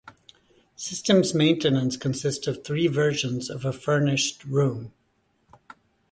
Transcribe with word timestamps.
Systems 0.75 1.35
Maintenance 1.35 1.95
consists 1.95 2.47
of 2.47 2.63
three 2.63 2.87
versions 2.87 3.51
of 3.51 3.65
a 3.65 3.71
furnished 3.71 4.43
room. 4.45 4.93